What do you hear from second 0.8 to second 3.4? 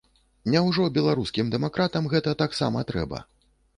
беларускім дэмакратам гэта таксама трэба?